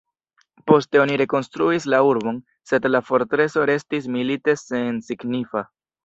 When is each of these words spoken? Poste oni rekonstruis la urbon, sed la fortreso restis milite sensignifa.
Poste 0.69 0.99
oni 1.01 1.17
rekonstruis 1.21 1.83
la 1.93 1.99
urbon, 2.11 2.39
sed 2.71 2.87
la 2.93 3.01
fortreso 3.09 3.67
restis 3.71 4.09
milite 4.15 4.55
sensignifa. 4.63 5.63